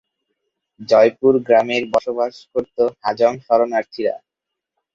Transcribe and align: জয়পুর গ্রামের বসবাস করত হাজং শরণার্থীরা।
জয়পুর 0.89 1.33
গ্রামের 1.47 1.83
বসবাস 1.93 2.33
করত 2.51 2.77
হাজং 3.03 3.33
শরণার্থীরা। 3.45 4.15